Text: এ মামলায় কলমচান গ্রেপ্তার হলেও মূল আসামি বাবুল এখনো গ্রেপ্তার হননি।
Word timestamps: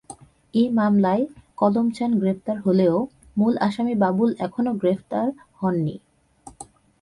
এ 0.53 0.63
মামলায় 0.69 1.23
কলমচান 1.55 2.11
গ্রেপ্তার 2.19 2.57
হলেও 2.59 2.95
মূল 3.37 3.53
আসামি 3.67 3.93
বাবুল 3.95 4.29
এখনো 4.45 4.71
গ্রেপ্তার 4.73 5.27
হননি। 5.59 5.95